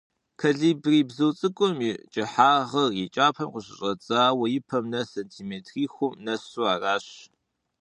Колибри 0.39 0.99
бзу 1.07 1.29
цIыкIум 1.39 1.77
и 1.89 1.91
кIыхьагъыр 2.11 2.89
и 3.01 3.03
кIапэм 3.13 3.49
къыщыщIэдзауэ 3.53 4.45
и 4.57 4.59
пэм 4.67 4.85
нэс 4.91 5.07
сэнтиметритхум 5.13 6.13
нэсу 6.25 6.63
аращ. 6.73 7.05